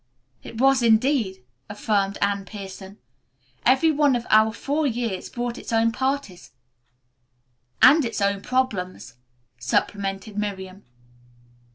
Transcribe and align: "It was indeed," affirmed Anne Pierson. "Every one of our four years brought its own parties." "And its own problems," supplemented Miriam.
"It 0.41 0.59
was 0.59 0.81
indeed," 0.81 1.43
affirmed 1.69 2.17
Anne 2.23 2.43
Pierson. 2.45 2.97
"Every 3.67 3.91
one 3.91 4.15
of 4.15 4.25
our 4.31 4.51
four 4.51 4.87
years 4.87 5.29
brought 5.29 5.59
its 5.59 5.71
own 5.71 5.91
parties." 5.91 6.53
"And 7.83 8.03
its 8.03 8.19
own 8.19 8.41
problems," 8.41 9.13
supplemented 9.59 10.39
Miriam. 10.39 10.85